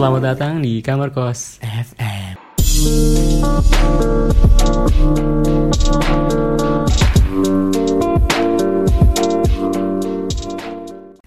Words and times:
Selamat 0.00 0.32
datang 0.32 0.64
di 0.64 0.80
Kamar 0.80 1.12
Kos 1.12 1.60
FM. 1.60 2.56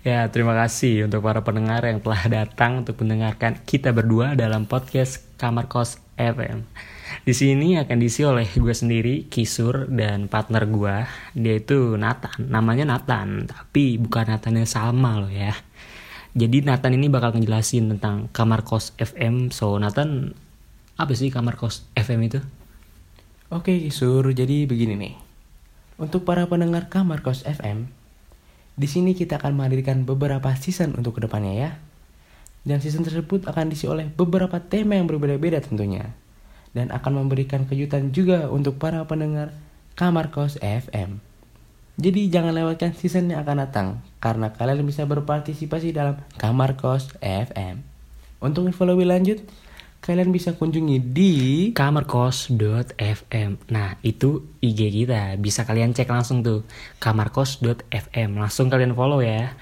Ya, 0.02 0.26
terima 0.34 0.58
kasih 0.58 1.05
untuk 1.05 1.22
para 1.22 1.46
pendengar 1.46 1.86
yang 1.86 2.02
telah 2.02 2.26
datang 2.26 2.82
untuk 2.82 2.98
mendengarkan 3.05 3.62
kita 3.62 3.94
berdua 3.94 4.34
dalam 4.34 4.66
podcast 4.66 5.21
Kamar 5.38 5.70
Kos 5.70 6.02
FM. 6.18 6.66
Di 7.30 7.34
sini 7.38 7.78
akan 7.78 7.98
diisi 8.02 8.26
oleh 8.26 8.50
gue 8.50 8.74
sendiri, 8.74 9.30
Kisur, 9.30 9.86
dan 9.86 10.26
partner 10.26 10.66
gue. 10.66 10.98
Dia 11.38 11.62
itu 11.62 11.94
Nathan, 11.94 12.50
namanya 12.50 12.98
Nathan, 12.98 13.46
tapi 13.46 14.02
bukan 14.02 14.34
Nathan 14.34 14.66
yang 14.66 14.66
sama 14.66 15.21
loh 15.21 15.30
ya. 15.30 15.54
Jadi 16.34 16.66
Nathan 16.66 16.98
ini 16.98 17.14
bakal 17.14 17.38
ngejelasin 17.38 17.94
tentang 17.94 18.26
Kamar 18.34 18.66
Kos 18.66 18.98
FM. 18.98 19.54
So, 19.54 19.78
Nathan, 19.78 20.34
apa 20.98 21.14
sih 21.14 21.30
Kamar 21.30 21.62
Kos 21.62 21.86
FM 21.94 22.26
itu? 22.26 22.41
Oke, 23.54 23.86
Sur. 23.94 24.26
Jadi 24.34 24.66
begini 24.66 24.98
nih. 24.98 25.14
Untuk 26.02 26.26
para 26.26 26.50
pendengar 26.50 26.90
Kamar 26.90 27.22
Kos 27.22 27.46
FM, 27.46 27.86
di 28.74 28.88
sini 28.90 29.14
kita 29.14 29.38
akan 29.38 29.54
menghadirkan 29.54 30.10
beberapa 30.10 30.50
season 30.58 30.98
untuk 30.98 31.22
ke 31.22 31.22
depannya 31.22 31.54
ya. 31.54 31.72
Dan 32.66 32.82
season 32.82 33.05
tersebut 33.05 33.46
akan 33.46 33.70
diisi 33.70 33.86
oleh 33.86 34.10
beberapa 34.10 34.58
tema 34.58 34.98
yang 34.98 35.05
berbeda-beda 35.05 35.62
tentunya. 35.62 36.18
Dan 36.74 36.90
akan 36.90 37.22
memberikan 37.22 37.70
kejutan 37.70 38.10
juga 38.10 38.50
untuk 38.50 38.82
para 38.82 39.05
pendengar 39.05 39.54
Kamar 39.94 40.34
Kos 40.34 40.58
FM. 40.58 41.22
Jadi 42.02 42.34
jangan 42.34 42.58
lewatkan 42.58 42.98
season 42.98 43.30
yang 43.30 43.46
akan 43.46 43.70
datang 43.70 44.02
karena 44.23 44.55
kalian 44.55 44.88
bisa 44.88 45.04
berpartisipasi 45.04 45.91
dalam 45.91 46.16
Kamar 46.40 46.79
Kos 46.79 47.12
FM. 47.20 47.84
Untuk 48.40 48.63
info 48.63 48.88
lebih 48.88 49.12
lanjut, 49.12 49.43
kalian 49.99 50.32
bisa 50.32 50.55
kunjungi 50.55 50.99
di 50.99 51.32
kamarkos.fm. 51.76 53.49
Nah, 53.71 53.99
itu 53.99 54.48
IG 54.63 54.79
kita. 55.04 55.35
Bisa 55.40 55.68
kalian 55.68 55.91
cek 55.91 56.07
langsung 56.07 56.40
tuh. 56.40 56.63
kamarkos.fm. 57.04 58.35
Langsung 58.35 58.71
kalian 58.71 58.96
follow 58.96 59.20
ya. 59.20 59.55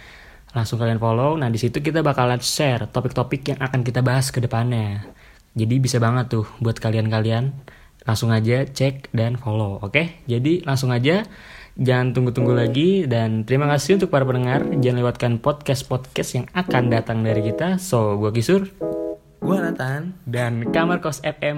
Langsung 0.53 0.77
kalian 0.77 1.01
follow. 1.01 1.37
Nah, 1.37 1.49
di 1.49 1.57
situ 1.57 1.81
kita 1.81 2.05
bakalan 2.05 2.41
share 2.41 2.85
topik-topik 2.85 3.53
yang 3.53 3.59
akan 3.65 3.81
kita 3.81 4.05
bahas 4.05 4.29
ke 4.29 4.41
depannya. 4.41 5.09
Jadi 5.57 5.77
bisa 5.81 5.97
banget 6.01 6.33
tuh 6.33 6.45
buat 6.61 6.77
kalian-kalian. 6.77 7.49
Langsung 8.05 8.33
aja 8.33 8.65
cek 8.65 9.13
dan 9.13 9.37
follow, 9.37 9.77
oke? 9.77 10.25
Jadi 10.25 10.65
langsung 10.65 10.89
aja 10.89 11.21
Jangan 11.81 12.13
tunggu-tunggu 12.13 12.53
lagi 12.53 13.09
dan 13.09 13.41
terima 13.41 13.65
kasih 13.65 13.97
untuk 13.97 14.13
para 14.13 14.21
pendengar. 14.21 14.61
Jangan 14.69 15.01
lewatkan 15.01 15.31
podcast-podcast 15.41 16.29
yang 16.37 16.45
akan 16.53 16.93
datang 16.93 17.25
dari 17.25 17.41
kita. 17.41 17.81
So, 17.81 18.21
gue 18.21 18.29
Kisur 18.37 18.69
Gua 19.41 19.65
Nathan. 19.65 20.13
dan 20.29 20.69
Kamar 20.69 21.01
Kos 21.01 21.25
FM. 21.25 21.57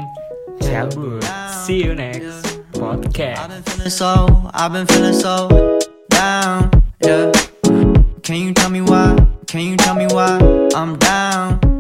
Cabut. 0.64 1.20
See 1.68 1.84
you 1.84 1.92
next 1.92 2.64
podcast. 2.72 3.36
I've 3.44 3.52
been 3.52 3.64
feeling 3.68 3.92
so, 3.92 4.12
I've 4.56 4.72
been 4.72 4.88
feeling 4.88 5.18
so 5.18 5.52
down, 6.08 6.72
yeah. 7.04 7.28
Can 8.24 8.40
you 8.40 8.56
tell 8.56 8.72
me 8.72 8.80
why? 8.80 9.20
Can 9.52 9.68
you 9.68 9.76
tell 9.76 10.00
me 10.00 10.08
why 10.08 10.40
I'm 10.72 10.96
down? 11.04 11.73